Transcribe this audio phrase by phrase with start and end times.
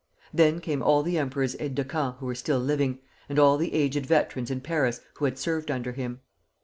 [0.33, 2.97] Then came all the Emperor's aides de camp who were still living,
[3.29, 6.21] and all the aged veterans in Paris who had served under him.